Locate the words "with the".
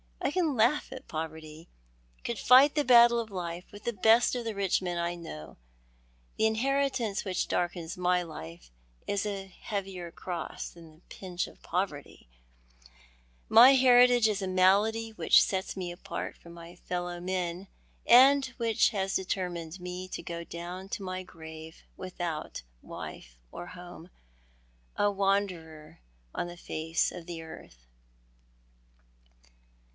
3.71-3.93